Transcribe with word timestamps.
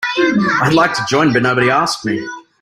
I'd 0.17 0.73
like 0.73 0.95
to 0.95 1.05
join 1.07 1.31
but 1.31 1.43
nobody 1.43 1.69
asked 1.69 2.05
me. 2.05 2.27